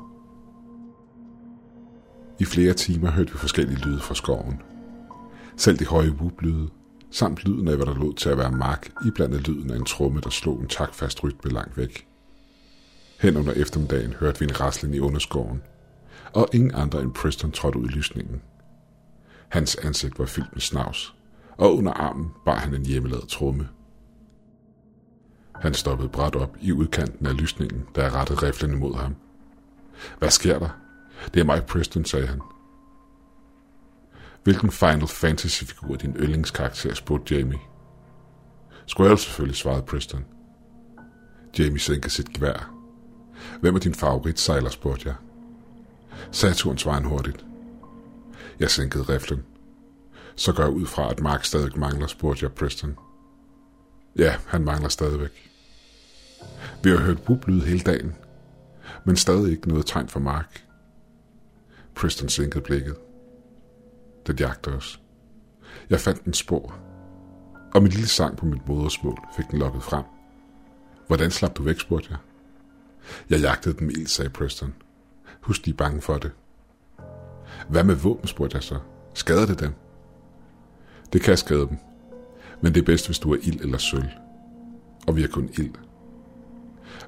I 2.40 2.44
flere 2.44 2.74
timer 2.74 3.10
hørte 3.10 3.32
vi 3.32 3.38
forskellige 3.38 3.78
lyde 3.78 4.00
fra 4.00 4.14
skoven. 4.14 4.62
Selv 5.56 5.78
de 5.78 5.86
høje 5.86 6.10
whoop-lyde, 6.10 6.68
samt 7.10 7.44
lyden 7.44 7.68
af, 7.68 7.76
hvad 7.76 7.86
der 7.86 7.94
lod 7.94 8.14
til 8.14 8.28
at 8.28 8.38
være 8.38 8.52
mark, 8.52 8.90
i 9.06 9.10
blandet 9.10 9.48
lyden 9.48 9.70
af 9.70 9.76
en 9.76 9.84
tromme, 9.84 10.20
der 10.20 10.30
slog 10.30 10.60
en 10.60 10.68
takfast 10.68 11.24
rytme 11.24 11.50
langt 11.50 11.76
væk. 11.76 12.06
Hen 13.20 13.36
under 13.36 13.52
eftermiddagen 13.52 14.12
hørte 14.12 14.38
vi 14.40 14.44
en 14.44 14.60
raslen 14.60 14.94
i 14.94 14.98
underskoven, 14.98 15.62
og 16.32 16.48
ingen 16.52 16.74
andre 16.74 17.02
end 17.02 17.14
Preston 17.14 17.52
trådte 17.52 17.78
ud 17.78 17.84
i 17.84 17.92
lysningen. 17.92 18.42
Hans 19.54 19.76
ansigt 19.76 20.18
var 20.18 20.26
fyldt 20.26 20.52
med 20.52 20.60
snavs, 20.60 21.14
og 21.56 21.76
under 21.76 21.92
armen 21.92 22.30
bar 22.44 22.54
han 22.54 22.74
en 22.74 22.86
hjemmelavet 22.86 23.28
tromme. 23.28 23.68
Han 25.54 25.74
stoppede 25.74 26.08
bræt 26.08 26.34
op 26.34 26.56
i 26.60 26.72
udkanten 26.72 27.26
af 27.26 27.40
lysningen, 27.40 27.86
da 27.96 28.02
jeg 28.02 28.12
rettede 28.12 28.46
riflen 28.46 28.72
imod 28.72 28.94
ham. 28.94 29.16
Hvad 30.18 30.30
sker 30.30 30.58
der? 30.58 30.68
Det 31.34 31.40
er 31.40 31.44
mig, 31.44 31.64
Preston, 31.64 32.04
sagde 32.04 32.26
han. 32.26 32.40
Hvilken 34.44 34.70
Final 34.70 35.06
Fantasy-figur 35.06 35.94
er 35.94 35.98
din 35.98 36.16
yndlingskarakter, 36.16 36.94
spurgte 36.94 37.36
Jamie. 37.36 37.58
Squirrel 38.86 39.18
selvfølgelig, 39.18 39.56
svarede 39.56 39.82
Preston. 39.82 40.24
Jamie 41.58 41.80
sænkede 41.80 42.10
sit 42.10 42.32
gevær. 42.32 42.74
Hvem 43.60 43.74
er 43.74 43.80
din 43.80 43.94
favoritsejler, 43.94 44.70
spurgte 44.70 45.08
jeg. 45.08 45.16
Saturn 46.30 46.78
svarede 46.78 47.00
han 47.02 47.10
hurtigt. 47.10 47.44
Jeg 48.60 48.70
sænkede 48.70 49.02
riflen. 49.02 49.44
Så 50.36 50.52
går 50.52 50.62
jeg 50.62 50.72
ud 50.72 50.86
fra, 50.86 51.10
at 51.10 51.20
Mark 51.20 51.44
stadig 51.44 51.78
mangler, 51.78 52.06
spurgte 52.06 52.44
jeg 52.44 52.52
Preston. 52.52 52.96
Ja, 54.18 54.36
han 54.46 54.64
mangler 54.64 54.88
stadigvæk. 54.88 55.50
Vi 56.82 56.90
har 56.90 56.96
hørt 56.96 57.22
bublyd 57.22 57.60
hele 57.60 57.80
dagen, 57.80 58.14
men 59.04 59.16
stadig 59.16 59.52
ikke 59.52 59.68
noget 59.68 59.86
tegn 59.86 60.08
fra 60.08 60.20
Mark. 60.20 60.64
Preston 61.94 62.28
sænkede 62.28 62.64
blikket. 62.64 62.96
Den 64.26 64.36
jagter 64.36 64.76
os. 64.76 65.00
Jeg 65.90 66.00
fandt 66.00 66.24
en 66.24 66.34
spor, 66.34 66.78
og 67.74 67.82
min 67.82 67.92
lille 67.92 68.08
sang 68.08 68.36
på 68.36 68.46
mit 68.46 68.68
modersmål 68.68 69.18
fik 69.36 69.44
den 69.50 69.58
lukket 69.58 69.82
frem. 69.82 70.04
Hvordan 71.06 71.30
slap 71.30 71.56
du 71.56 71.62
væk, 71.62 71.80
spurgte 71.80 72.08
jeg. 72.10 72.18
Jeg 73.30 73.40
jagtede 73.40 73.78
dem 73.78 73.90
ild, 73.90 74.06
sagde 74.06 74.30
Preston. 74.30 74.74
Husk, 75.40 75.64
de 75.64 75.70
er 75.70 75.74
bange 75.74 76.00
for 76.00 76.18
det. 76.18 76.32
Hvad 77.68 77.84
med 77.84 77.94
våben, 77.94 78.28
spurgte 78.28 78.56
jeg 78.56 78.62
så. 78.62 78.78
Skader 79.14 79.46
det 79.46 79.60
dem? 79.60 79.72
Det 81.12 81.22
kan 81.22 81.36
skade 81.36 81.68
dem, 81.68 81.76
men 82.60 82.74
det 82.74 82.80
er 82.80 82.84
bedst, 82.84 83.06
hvis 83.06 83.18
du 83.18 83.32
er 83.32 83.38
ild 83.42 83.60
eller 83.60 83.78
sølv. 83.78 84.08
Og 85.06 85.16
vi 85.16 85.20
har 85.20 85.28
kun 85.28 85.50
ild. 85.58 85.74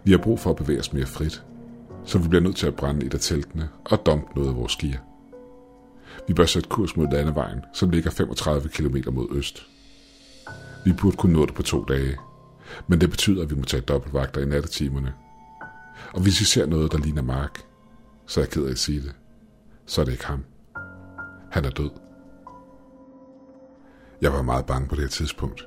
Vi 0.04 0.10
har 0.10 0.18
brug 0.18 0.40
for 0.40 0.50
at 0.50 0.56
bevæge 0.56 0.80
os 0.80 0.92
mere 0.92 1.06
frit, 1.06 1.44
så 2.04 2.18
vi 2.18 2.28
bliver 2.28 2.42
nødt 2.42 2.56
til 2.56 2.66
at 2.66 2.76
brænde 2.76 3.06
et 3.06 3.14
af 3.14 3.20
teltene 3.20 3.68
og 3.84 4.06
dumpe 4.06 4.34
noget 4.34 4.48
af 4.48 4.56
vores 4.56 4.76
gear. 4.76 4.98
Vi 6.28 6.34
bør 6.34 6.44
sætte 6.44 6.68
kurs 6.68 6.96
mod 6.96 7.06
landevejen, 7.12 7.60
som 7.72 7.90
ligger 7.90 8.10
35 8.10 8.68
km 8.68 8.96
mod 9.12 9.26
øst. 9.30 9.66
Vi 10.84 10.92
burde 10.92 11.16
kunne 11.16 11.32
nå 11.32 11.46
det 11.46 11.54
på 11.54 11.62
to 11.62 11.84
dage, 11.84 12.16
men 12.86 13.00
det 13.00 13.10
betyder, 13.10 13.42
at 13.42 13.50
vi 13.50 13.54
må 13.54 13.62
tage 13.62 13.80
dobbeltvagter 13.80 14.40
i 14.40 14.44
nattetimerne. 14.44 15.12
Og 16.12 16.22
hvis 16.22 16.40
vi 16.40 16.44
ser 16.44 16.66
noget, 16.66 16.92
der 16.92 16.98
ligner 16.98 17.22
Mark, 17.22 17.60
så 18.26 18.40
er 18.40 18.44
jeg 18.44 18.50
ked 18.50 18.64
af 18.64 18.70
at 18.70 18.78
sige 18.78 19.00
det, 19.00 19.14
så 19.86 20.00
er 20.00 20.04
det 20.04 20.12
ikke 20.12 20.26
ham. 20.26 20.44
Han 21.50 21.64
er 21.64 21.70
død. 21.70 21.90
Jeg 24.20 24.32
var 24.32 24.42
meget 24.42 24.66
bange 24.66 24.88
på 24.88 24.94
det 24.94 25.02
her 25.02 25.08
tidspunkt. 25.08 25.66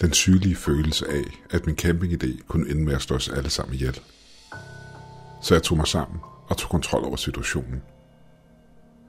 Den 0.00 0.12
sygelige 0.12 0.56
følelse 0.56 1.08
af, 1.08 1.24
at 1.50 1.66
min 1.66 1.76
campingidé 1.80 2.46
kunne 2.48 2.70
ende 2.70 2.84
med 2.84 2.94
at 2.94 3.02
slå 3.02 3.16
os 3.16 3.28
alle 3.28 3.50
sammen 3.50 3.74
ihjel. 3.74 4.00
Så 5.42 5.54
jeg 5.54 5.62
tog 5.62 5.76
mig 5.76 5.86
sammen 5.86 6.20
og 6.48 6.56
tog 6.56 6.70
kontrol 6.70 7.04
over 7.04 7.16
situationen. 7.16 7.82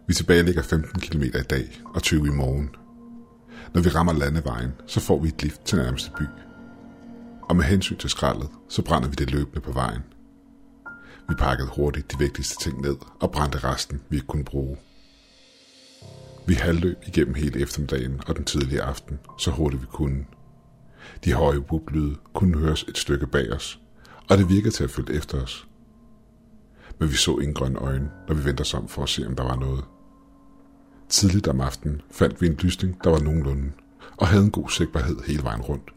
Vi 0.08 0.14
tilbage 0.14 0.44
ligger 0.44 0.62
15 0.62 1.02
km 1.02 1.22
i 1.22 1.30
dag 1.30 1.82
og 1.86 2.02
20 2.02 2.28
i 2.28 2.32
morgen, 2.32 2.70
Når 3.74 3.82
vi 3.82 3.90
rammer 3.90 4.14
landevejen, 4.14 4.72
så 4.88 5.00
får 5.00 5.20
vi 5.20 5.28
et 5.28 5.44
lift 5.44 5.62
til 5.66 5.78
nærmeste 5.78 6.12
by. 6.18 6.24
Og 7.42 7.56
med 7.56 7.64
hensyn 7.64 7.98
til 7.98 8.10
skraldet, 8.10 8.50
så 8.70 8.82
brænder 8.82 9.08
vi 9.10 9.16
det 9.16 9.32
løbende 9.32 9.62
på 9.62 9.72
vejen. 9.72 10.02
Vi 11.30 11.36
pakkede 11.36 11.70
hurtigt 11.76 12.12
de 12.12 12.18
vigtigste 12.20 12.64
ting 12.64 12.82
ned 12.82 12.96
og 13.20 13.32
brændte 13.32 13.58
resten, 13.58 14.02
vi 14.10 14.16
ikke 14.16 14.28
kunne 14.28 14.44
bruge. 14.44 14.78
Vi 16.48 16.54
halvløb 16.54 16.98
igennem 17.08 17.36
hele 17.36 17.60
eftermiddagen 17.60 18.22
og 18.28 18.36
den 18.36 18.46
tidlige 18.46 18.82
aften, 18.82 19.20
så 19.38 19.52
hurtigt 19.52 19.82
vi 19.82 19.88
kunne. 19.88 20.26
De 21.24 21.34
høje 21.34 21.60
whoop 21.60 21.92
kunne 22.34 22.58
høres 22.58 22.84
et 22.84 22.98
stykke 22.98 23.28
bag 23.28 23.54
os, 23.54 23.80
og 24.30 24.38
det 24.38 24.50
virkede 24.50 24.74
til 24.74 24.84
at 24.84 24.92
følge 24.92 25.14
efter 25.14 25.42
os. 25.42 25.68
Men 27.00 27.10
vi 27.10 27.16
så 27.16 27.38
ingen 27.38 27.54
grønne 27.54 27.80
øjne, 27.80 28.12
når 28.28 28.36
vi 28.36 28.46
vendte 28.46 28.62
os 28.62 28.74
om 28.74 28.88
for 28.88 29.04
at 29.04 29.10
se, 29.10 29.28
om 29.28 29.36
der 29.36 29.44
var 29.44 29.56
noget. 29.56 29.84
Tidligt 31.10 31.48
om 31.48 31.62
aftenen 31.62 32.02
fandt 32.12 32.42
vi 32.42 32.48
en 32.48 32.54
lysning, 32.54 33.04
der 33.04 33.10
var 33.10 33.20
nogenlunde, 33.20 33.72
og 34.18 34.28
havde 34.28 34.44
en 34.44 34.52
god 34.52 34.70
sigtbarhed 34.70 35.18
hele 35.28 35.44
vejen 35.44 35.62
rundt. 35.62 35.90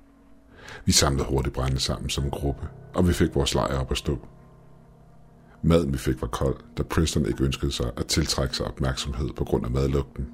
Vi 0.85 0.92
samlede 0.92 1.28
hurtigt 1.28 1.54
brænde 1.54 1.80
sammen 1.80 2.11
som 2.11 2.25
en 2.25 2.30
gruppe, 2.30 2.68
og 2.94 3.08
vi 3.08 3.12
fik 3.12 3.35
vores 3.35 3.54
lejr 3.54 3.78
op 3.78 3.90
at 3.90 3.99
stå. 3.99 4.28
Maden 5.62 5.92
vi 5.92 5.98
fik 5.98 6.20
var 6.20 6.28
kold, 6.28 6.56
da 6.78 6.82
Preston 6.82 7.26
ikke 7.26 7.44
ønskede 7.44 7.72
sig 7.72 7.90
at 7.96 8.06
tiltrække 8.06 8.56
sig 8.56 8.66
opmærksomhed 8.66 9.28
på 9.32 9.44
grund 9.44 9.64
af 9.64 9.70
madlugten. 9.70 10.26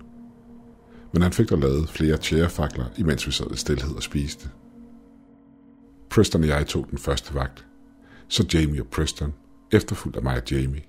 Men 1.13 1.23
han 1.23 1.33
fik 1.33 1.49
der 1.49 1.57
lavet 1.57 1.89
flere 1.89 2.17
tjærefakler, 2.17 2.85
imens 2.97 3.27
vi 3.27 3.33
sad 3.33 3.51
i 3.53 3.57
stillhed 3.57 3.97
og 3.97 4.03
spiste. 4.03 4.49
Preston 6.11 6.43
og 6.43 6.49
jeg 6.49 6.67
tog 6.67 6.87
den 6.91 6.99
første 6.99 7.35
vagt. 7.35 7.67
Så 8.29 8.47
Jamie 8.55 8.81
og 8.81 8.87
Preston, 8.87 9.35
efterfulgt 9.73 10.17
af 10.17 10.23
mig 10.23 10.37
og 10.37 10.51
Jamie. 10.51 10.83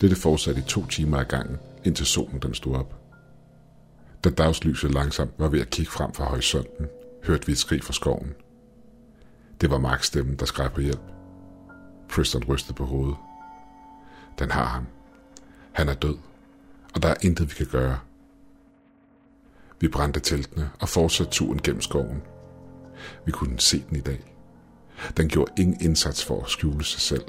Dette 0.00 0.16
fortsatte 0.16 0.60
i 0.60 0.64
to 0.68 0.86
timer 0.86 1.18
ad 1.18 1.24
gangen, 1.24 1.56
indtil 1.84 2.06
solen 2.06 2.42
den 2.42 2.54
stod 2.54 2.74
op. 2.74 2.94
Da 4.24 4.30
dagslyset 4.30 4.94
langsomt 4.94 5.30
var 5.38 5.48
ved 5.48 5.60
at 5.60 5.70
kigge 5.70 5.90
frem 5.90 6.12
fra 6.12 6.24
horisonten, 6.24 6.86
hørte 7.24 7.46
vi 7.46 7.52
et 7.52 7.58
skrig 7.58 7.84
fra 7.84 7.92
skoven. 7.92 8.34
Det 9.60 9.70
var 9.70 9.78
Marks 9.78 10.06
stemme, 10.06 10.34
der 10.34 10.46
skreg 10.46 10.72
på 10.72 10.80
hjælp. 10.80 11.12
Preston 12.08 12.44
rystede 12.44 12.74
på 12.74 12.84
hovedet. 12.84 13.16
Den 14.38 14.50
har 14.50 14.64
ham. 14.64 14.86
Han 15.72 15.88
er 15.88 15.94
død, 15.94 16.16
og 16.94 17.02
der 17.02 17.08
er 17.08 17.14
intet, 17.22 17.50
vi 17.50 17.54
kan 17.54 17.66
gøre. 17.66 17.98
Vi 19.80 19.88
brændte 19.88 20.20
teltene 20.20 20.70
og 20.80 20.88
fortsatte 20.88 21.32
turen 21.32 21.62
gennem 21.62 21.82
skoven. 21.82 22.22
Vi 23.26 23.32
kunne 23.32 23.60
se 23.60 23.84
den 23.88 23.96
i 23.96 24.00
dag. 24.00 24.34
Den 25.16 25.28
gjorde 25.28 25.52
ingen 25.58 25.80
indsats 25.80 26.24
for 26.24 26.42
at 26.42 26.50
skjule 26.50 26.84
sig 26.84 27.00
selv. 27.00 27.24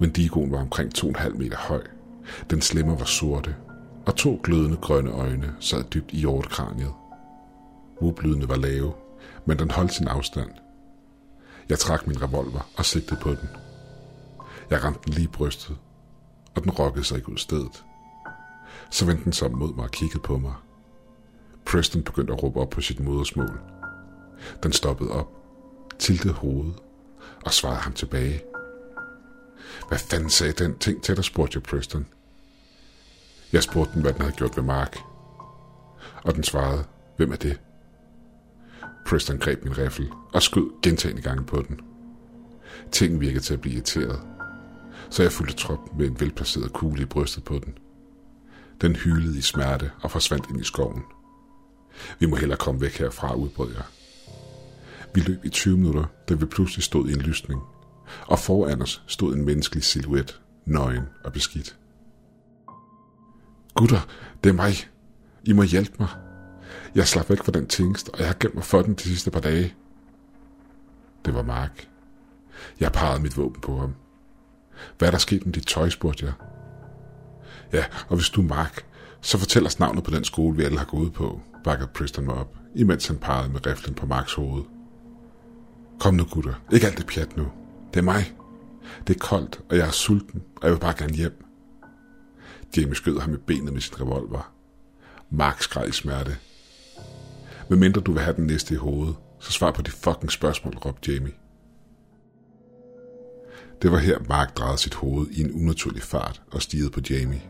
Wendigoen 0.00 0.52
var 0.52 0.58
omkring 0.60 0.98
2,5 0.98 1.28
meter 1.28 1.56
høj. 1.56 1.82
Den 2.50 2.60
slemmer 2.60 2.96
var 2.96 3.04
sorte, 3.04 3.56
og 4.06 4.16
to 4.16 4.40
glødende 4.42 4.76
grønne 4.76 5.10
øjne 5.10 5.54
sad 5.60 5.84
dybt 5.84 6.12
i 6.12 6.16
hjortekraniet. 6.16 6.92
Wublydene 8.02 8.48
var 8.48 8.56
lave, 8.56 8.92
men 9.44 9.58
den 9.58 9.70
holdt 9.70 9.92
sin 9.92 10.08
afstand. 10.08 10.50
Jeg 11.68 11.78
trak 11.78 12.06
min 12.06 12.22
revolver 12.22 12.70
og 12.76 12.84
sigtede 12.84 13.20
på 13.20 13.30
den. 13.30 13.48
Jeg 14.70 14.84
ramte 14.84 15.00
den 15.04 15.12
lige 15.12 15.24
i 15.24 15.32
brystet, 15.32 15.76
og 16.54 16.62
den 16.62 16.70
rokkede 16.70 17.04
sig 17.04 17.16
ikke 17.16 17.32
ud 17.32 17.36
stedet. 17.36 17.84
Så 18.90 19.06
vendte 19.06 19.24
den 19.24 19.32
sig 19.32 19.52
mod 19.52 19.74
mig 19.74 19.84
og 19.84 19.90
kiggede 19.90 20.22
på 20.22 20.38
mig. 20.38 20.54
Preston 21.64 22.02
begyndte 22.02 22.32
at 22.32 22.42
råbe 22.42 22.60
op 22.60 22.70
på 22.70 22.80
sit 22.80 23.00
modersmål. 23.00 23.60
Den 24.62 24.72
stoppede 24.72 25.10
op, 25.10 25.28
tiltede 25.98 26.34
hovedet 26.34 26.74
og 27.44 27.52
svarede 27.52 27.80
ham 27.80 27.92
tilbage. 27.92 28.42
Hvad 29.88 29.98
fanden 29.98 30.30
sagde 30.30 30.52
den 30.52 30.78
ting 30.78 31.02
til 31.02 31.16
dig, 31.16 31.24
spurgte 31.24 31.56
jeg 31.56 31.62
Preston. 31.62 32.06
Jeg 33.52 33.62
spurgte 33.62 33.94
den, 33.94 34.02
hvad 34.02 34.12
den 34.12 34.20
havde 34.20 34.34
gjort 34.36 34.56
ved 34.56 34.64
Mark. 34.64 34.98
Og 36.24 36.34
den 36.34 36.44
svarede, 36.44 36.84
hvem 37.16 37.32
er 37.32 37.36
det? 37.36 37.60
Preston 39.06 39.38
greb 39.38 39.64
min 39.64 39.78
riffel 39.78 40.10
og 40.32 40.42
skød 40.42 40.82
gentagende 40.82 41.22
gange 41.22 41.44
på 41.44 41.62
den. 41.68 41.80
Tingen 42.92 43.20
virkede 43.20 43.44
til 43.44 43.54
at 43.54 43.60
blive 43.60 43.74
irriteret, 43.74 44.20
så 45.10 45.22
jeg 45.22 45.32
fulgte 45.32 45.56
trop 45.56 45.96
med 45.98 46.06
en 46.06 46.20
velplaceret 46.20 46.72
kugle 46.72 47.02
i 47.02 47.04
brystet 47.04 47.44
på 47.44 47.58
den. 47.64 47.74
Den 48.80 48.96
hylede 48.96 49.38
i 49.38 49.40
smerte 49.40 49.90
og 50.02 50.10
forsvandt 50.10 50.46
ind 50.50 50.60
i 50.60 50.64
skoven. 50.64 51.02
Vi 52.18 52.26
må 52.26 52.36
hellere 52.36 52.58
komme 52.58 52.80
væk 52.80 52.98
herfra, 52.98 53.34
udbrød 53.34 53.72
jeg. 53.72 53.84
Vi 55.14 55.20
løb 55.20 55.44
i 55.44 55.48
20 55.48 55.76
minutter, 55.76 56.04
da 56.28 56.34
vi 56.34 56.46
pludselig 56.46 56.84
stod 56.84 57.08
i 57.08 57.12
en 57.12 57.20
lysning, 57.20 57.60
og 58.26 58.38
foran 58.38 58.82
os 58.82 59.02
stod 59.06 59.34
en 59.34 59.44
menneskelig 59.44 59.84
silhuet, 59.84 60.40
nøgen 60.64 61.04
og 61.24 61.32
beskidt. 61.32 61.76
Gutter, 63.74 64.08
det 64.44 64.50
er 64.50 64.54
mig. 64.54 64.74
I 65.44 65.52
må 65.52 65.62
hjælpe 65.62 65.96
mig. 65.98 66.08
Jeg 66.94 67.08
slap 67.08 67.30
væk 67.30 67.42
fra 67.44 67.52
den 67.52 67.66
tingst, 67.66 68.08
og 68.08 68.18
jeg 68.18 68.26
har 68.26 68.36
gemt 68.40 68.54
mig 68.54 68.64
for 68.64 68.82
den 68.82 68.94
de 68.94 69.02
sidste 69.02 69.30
par 69.30 69.40
dage. 69.40 69.74
Det 71.24 71.34
var 71.34 71.42
Mark. 71.42 71.88
Jeg 72.80 72.92
parrede 72.92 73.22
mit 73.22 73.36
våben 73.36 73.60
på 73.60 73.78
ham. 73.78 73.94
Hvad 74.98 75.08
er 75.08 75.12
der 75.12 75.18
sket 75.18 75.46
med 75.46 75.52
dit 75.52 75.66
tøj, 75.66 75.90
spurgte 75.90 76.24
jeg. 76.24 76.32
Ja, 77.72 77.84
og 78.08 78.16
hvis 78.16 78.30
du 78.30 78.42
er 78.42 78.46
Mark, 78.46 78.84
så 79.20 79.38
fortæl 79.38 79.66
os 79.66 79.78
navnet 79.78 80.04
på 80.04 80.10
den 80.10 80.24
skole, 80.24 80.56
vi 80.56 80.64
alle 80.64 80.78
har 80.78 80.84
gået 80.84 81.12
på, 81.12 81.40
bakkede 81.64 81.90
Preston 81.94 82.24
mig 82.24 82.34
op, 82.34 82.56
imens 82.74 83.06
han 83.06 83.18
pegede 83.18 83.52
med 83.52 83.66
riflen 83.66 83.94
på 83.94 84.06
Marks 84.06 84.34
hoved. 84.34 84.62
Kom 86.00 86.14
nu, 86.14 86.24
gutter. 86.24 86.54
Ikke 86.72 86.86
alt 86.86 86.98
det 86.98 87.06
pjat 87.06 87.36
nu. 87.36 87.46
Det 87.94 88.00
er 88.00 88.04
mig. 88.04 88.34
Det 89.06 89.16
er 89.16 89.20
koldt, 89.20 89.60
og 89.70 89.76
jeg 89.76 89.86
er 89.86 89.90
sulten, 89.90 90.42
og 90.56 90.62
jeg 90.62 90.72
vil 90.72 90.80
bare 90.80 90.94
gerne 90.98 91.14
hjem. 91.14 91.44
Jamie 92.76 92.94
skød 92.94 93.20
ham 93.20 93.34
i 93.34 93.36
benet 93.36 93.72
med 93.72 93.80
sin 93.80 94.00
revolver. 94.00 94.52
Mark 95.30 95.62
skreg 95.62 95.88
i 95.88 95.92
smerte. 95.92 96.36
Men 97.68 97.80
mindre 97.80 98.00
du 98.00 98.12
vil 98.12 98.22
have 98.22 98.36
den 98.36 98.46
næste 98.46 98.74
i 98.74 98.76
hovedet, 98.76 99.16
så 99.40 99.52
svar 99.52 99.70
på 99.70 99.82
de 99.82 99.90
fucking 99.90 100.32
spørgsmål, 100.32 100.74
råbte 100.74 101.12
Jamie. 101.12 101.32
Det 103.82 103.92
var 103.92 103.98
her, 103.98 104.18
Mark 104.28 104.56
drejede 104.56 104.78
sit 104.78 104.94
hoved 104.94 105.26
i 105.30 105.40
en 105.40 105.52
unaturlig 105.52 106.02
fart 106.02 106.42
og 106.50 106.62
stirrede 106.62 106.90
på 106.90 107.00
Jamie. 107.10 107.42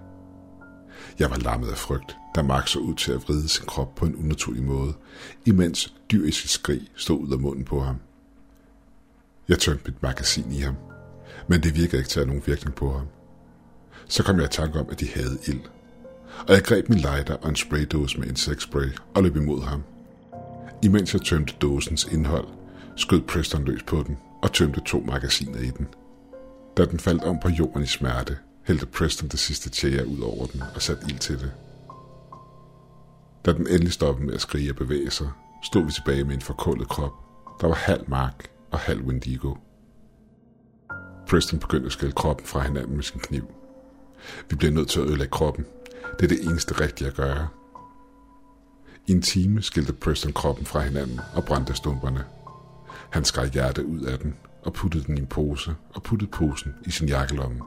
Jeg 1.18 1.30
var 1.30 1.36
lammet 1.36 1.68
af 1.68 1.78
frygt, 1.78 2.16
da 2.34 2.42
Mark 2.42 2.68
så 2.68 2.78
ud 2.78 2.94
til 2.94 3.12
at 3.12 3.22
vride 3.22 3.48
sin 3.48 3.66
krop 3.66 3.94
på 3.94 4.06
en 4.06 4.16
unaturlig 4.16 4.62
måde, 4.62 4.92
imens 5.46 5.94
dyriske 6.10 6.48
skrig 6.48 6.80
stod 6.96 7.20
ud 7.20 7.32
af 7.32 7.38
munden 7.38 7.64
på 7.64 7.80
ham. 7.80 7.96
Jeg 9.48 9.58
tømte 9.58 9.82
mit 9.86 10.02
magasin 10.02 10.52
i 10.52 10.58
ham, 10.58 10.74
men 11.48 11.62
det 11.62 11.76
virkede 11.76 11.96
ikke 11.96 12.08
til 12.08 12.20
at 12.20 12.26
have 12.26 12.34
nogen 12.34 12.46
virkning 12.46 12.74
på 12.74 12.92
ham. 12.92 13.06
Så 14.08 14.22
kom 14.22 14.36
jeg 14.36 14.44
i 14.44 14.48
tanke 14.48 14.80
om, 14.80 14.86
at 14.90 15.00
de 15.00 15.08
havde 15.14 15.38
ild, 15.46 15.60
og 16.48 16.54
jeg 16.54 16.62
greb 16.62 16.88
min 16.88 16.98
lighter 16.98 17.34
og 17.34 17.48
en 17.48 17.56
spraydåse 17.56 18.20
med 18.20 18.28
insektspray 18.28 18.88
og 19.14 19.22
løb 19.22 19.36
imod 19.36 19.62
ham. 19.62 19.82
Imens 20.82 21.14
jeg 21.14 21.22
tømte 21.22 21.54
dåsens 21.60 22.04
indhold, 22.04 22.48
skød 22.96 23.20
Preston 23.20 23.64
løs 23.64 23.82
på 23.82 24.04
den 24.06 24.18
og 24.42 24.52
tømte 24.52 24.80
to 24.86 25.00
magasiner 25.00 25.58
i 25.58 25.70
den. 25.70 25.86
Da 26.80 26.84
den 26.84 27.00
faldt 27.00 27.24
om 27.24 27.38
på 27.40 27.48
jorden 27.48 27.82
i 27.82 27.86
smerte, 27.86 28.38
hældte 28.66 28.86
Preston 28.86 29.28
det 29.28 29.38
sidste 29.38 29.70
tjære 29.70 30.06
ud 30.06 30.20
over 30.20 30.46
den 30.46 30.62
og 30.74 30.82
satte 30.82 31.06
ild 31.08 31.18
til 31.18 31.38
det. 31.38 31.52
Da 33.44 33.52
den 33.52 33.66
endelig 33.66 33.92
stoppede 33.92 34.26
med 34.26 34.34
at 34.34 34.40
skrige 34.40 34.70
og 34.70 34.76
bevæge 34.76 35.10
sig, 35.10 35.30
stod 35.64 35.84
vi 35.84 35.92
tilbage 35.92 36.24
med 36.24 36.34
en 36.34 36.40
forkullet 36.40 36.88
krop, 36.88 37.12
der 37.60 37.66
var 37.66 37.74
halv 37.74 38.04
mark 38.08 38.50
og 38.70 38.78
halv 38.78 39.02
Wendigo. 39.02 39.54
Preston 41.28 41.58
begyndte 41.58 41.86
at 41.86 41.92
skælde 41.92 42.14
kroppen 42.14 42.46
fra 42.46 42.60
hinanden 42.60 42.94
med 42.94 43.02
sin 43.02 43.20
kniv. 43.20 43.44
Vi 44.50 44.56
bliver 44.56 44.72
nødt 44.72 44.88
til 44.88 45.00
at 45.00 45.06
ødelægge 45.06 45.30
kroppen. 45.30 45.66
Det 46.18 46.24
er 46.24 46.36
det 46.36 46.44
eneste 46.44 46.80
rigtige 46.80 47.08
at 47.08 47.14
gøre. 47.14 47.48
I 49.06 49.12
en 49.12 49.22
time 49.22 49.62
skilte 49.62 49.92
Preston 49.92 50.32
kroppen 50.32 50.66
fra 50.66 50.80
hinanden 50.80 51.20
og 51.34 51.44
brændte 51.44 51.74
stumperne. 51.74 52.24
Han 53.10 53.24
skar 53.24 53.44
hjertet 53.44 53.82
ud 53.82 54.00
af 54.00 54.18
den 54.18 54.36
og 54.62 54.72
puttede 54.72 55.04
den 55.04 55.18
i 55.18 55.20
en 55.20 55.26
pose 55.26 55.74
og 55.94 56.02
puttede 56.02 56.30
posen 56.30 56.74
i 56.86 56.90
sin 56.90 57.08
jakkelomme. 57.08 57.60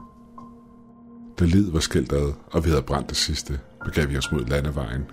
Da 1.38 1.44
livet 1.44 1.72
var 1.72 1.80
skældt 1.80 2.12
ad, 2.12 2.32
og 2.46 2.64
vi 2.64 2.70
havde 2.70 2.82
brændt 2.82 3.08
det 3.08 3.16
sidste, 3.16 3.60
begav 3.84 4.08
vi 4.10 4.16
os 4.16 4.32
mod 4.32 4.44
landevejen, 4.44 5.04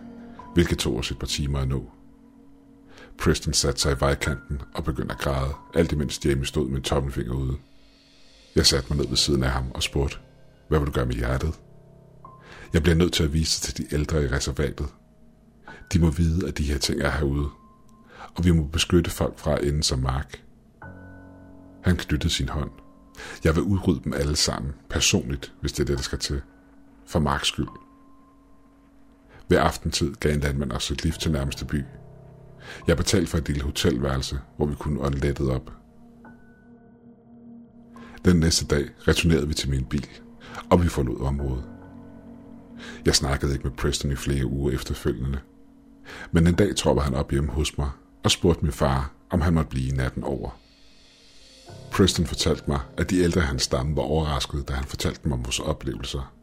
hvilket 0.54 0.80
tog 0.80 0.98
os 0.98 1.12
et 1.12 1.20
par 1.20 1.28
timer 1.28 1.60
at 1.60 1.68
nå. 1.68 1.92
Preston 3.18 3.54
satte 3.54 3.82
sig 3.82 3.92
i 3.92 4.00
vejkanten 4.00 4.62
og 4.74 4.84
begyndte 4.84 5.14
at 5.16 5.22
græde, 5.22 5.54
alt 5.74 5.92
imens 5.92 6.26
Jamie 6.26 6.46
stod 6.46 6.68
med 6.68 6.78
en 6.78 6.84
tommelfinger 6.84 7.34
ude. 7.34 7.58
Jeg 8.56 8.66
satte 8.66 8.90
mig 8.90 8.98
ned 8.98 9.08
ved 9.08 9.18
siden 9.18 9.44
af 9.44 9.50
ham 9.50 9.72
og 9.74 9.84
spurgte, 9.84 10.18
hvad 10.68 10.80
vil 10.80 10.88
du 10.88 10.92
gøre 10.92 11.06
med 11.06 11.16
hjertet? 11.16 11.60
Jeg 12.74 12.84
bliver 12.84 12.96
nødt 12.96 13.14
til 13.14 13.24
at 13.24 13.34
vise 13.34 13.62
det 13.62 13.76
til 13.76 13.86
de 13.86 13.96
ældre 13.96 14.24
i 14.24 14.28
reservatet. 14.28 14.88
De 15.94 16.00
må 16.00 16.10
vide, 16.10 16.48
at 16.48 16.58
de 16.58 16.64
her 16.64 16.78
ting 16.78 17.02
er 17.02 17.12
herude, 17.12 17.50
og 18.36 18.46
vi 18.46 18.52
må 18.52 18.64
beskytte 18.64 19.12
folk 19.12 19.40
fra 19.40 19.58
at 19.58 19.64
ende 19.64 19.84
som 19.84 20.00
Mark. 20.00 20.42
Han 21.84 21.98
knyttede 21.98 22.34
sin 22.34 22.50
hånd. 22.50 22.72
Jeg 23.44 23.56
vil 23.56 23.64
udrydde 23.64 24.02
dem 24.04 24.14
alle 24.14 24.36
sammen, 24.36 24.74
personligt, 24.90 25.54
hvis 25.62 25.72
det 25.72 25.80
er 25.84 25.86
det, 25.86 25.98
der 25.98 26.04
skal 26.04 26.20
til. 26.20 26.42
For 27.06 27.20
Marks 27.20 27.48
skyld. 27.48 27.68
Ved 29.50 29.58
aftentid 29.58 30.14
gav 30.14 30.34
en 30.34 30.40
landmand 30.40 30.72
os 30.72 30.92
et 30.92 31.04
lift 31.04 31.22
til 31.22 31.32
nærmeste 31.32 31.66
by. 31.66 31.84
Jeg 32.88 32.98
betalte 32.98 33.28
for 33.28 33.38
et 33.38 33.48
lille 33.48 33.64
hotelværelse, 33.64 34.40
hvor 34.58 34.66
vi 34.66 34.76
kunne 34.76 35.02
ånde 35.02 35.20
lettet 35.20 35.52
op. 35.52 35.72
Den 38.26 38.40
næste 38.40 38.66
dag 38.66 38.90
returnerede 39.08 39.48
vi 39.48 39.54
til 39.54 39.70
min 39.70 39.86
bil, 39.86 40.08
og 40.70 40.84
vi 40.84 40.88
forlod 40.88 41.22
området. 41.22 41.64
Jeg 43.06 43.16
snakkede 43.16 43.54
ikke 43.54 43.68
med 43.68 43.78
Preston 43.78 44.12
i 44.12 44.16
flere 44.16 44.46
uger 44.46 44.72
efterfølgende. 44.72 45.40
Men 46.32 46.48
en 46.48 46.56
dag 46.56 46.76
troppede 46.76 47.06
han 47.06 47.16
op 47.16 47.32
hjemme 47.32 47.52
hos 47.52 47.78
mig 47.78 47.90
og 48.24 48.32
spurgte 48.32 48.64
min 48.64 48.72
far, 48.72 49.12
om 49.30 49.42
han 49.42 49.54
måtte 49.54 49.70
blive 49.70 49.96
natten 49.96 50.24
over. 50.24 50.61
Preston 51.92 52.26
fortalte 52.26 52.64
mig, 52.68 52.80
at 52.98 53.10
de 53.10 53.20
ældre 53.20 53.42
hans 53.42 53.64
stamme 53.64 53.96
var 53.96 54.02
overraskede, 54.02 54.64
da 54.64 54.74
han 54.74 54.84
fortalte 54.84 55.20
dem 55.24 55.32
om 55.32 55.46
vores 55.46 55.60
oplevelser. 55.60 56.34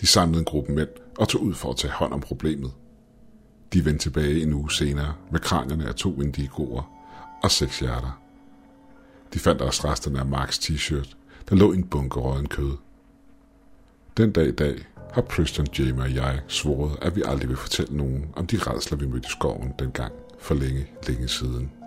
De 0.00 0.06
samlede 0.06 0.38
en 0.38 0.44
gruppe 0.44 0.72
mænd 0.72 0.88
og 1.18 1.28
tog 1.28 1.42
ud 1.42 1.54
for 1.54 1.70
at 1.70 1.76
tage 1.76 1.92
hånd 1.92 2.12
om 2.12 2.20
problemet. 2.20 2.72
De 3.72 3.84
vendte 3.84 4.04
tilbage 4.04 4.42
en 4.42 4.52
uge 4.52 4.72
senere 4.72 5.14
med 5.30 5.40
kranierne 5.40 5.88
af 5.88 5.94
to 5.94 6.20
indigoer 6.20 6.82
og 7.42 7.50
seks 7.50 7.80
hjerter. 7.80 8.20
De 9.34 9.38
fandt 9.38 9.60
også 9.60 9.88
resterne 9.88 10.18
af 10.18 10.26
Marks 10.26 10.58
t-shirt, 10.58 11.16
der 11.48 11.56
lå 11.56 11.72
i 11.72 11.76
en 11.76 11.84
bunke 11.84 12.20
råden 12.20 12.48
kød. 12.48 12.72
Den 14.16 14.32
dag 14.32 14.46
i 14.46 14.52
dag 14.52 14.86
har 15.12 15.22
Preston, 15.22 15.66
Jamie 15.78 16.02
og 16.02 16.14
jeg 16.14 16.40
svoret, 16.48 16.98
at 17.02 17.16
vi 17.16 17.22
aldrig 17.26 17.48
vil 17.48 17.56
fortælle 17.56 17.96
nogen 17.96 18.26
om 18.36 18.46
de 18.46 18.58
redsler, 18.58 18.98
vi 18.98 19.06
mødte 19.06 19.26
i 19.26 19.30
skoven 19.30 19.74
dengang 19.78 20.12
for 20.38 20.54
længe, 20.54 20.86
længe 21.08 21.28
siden. 21.28 21.81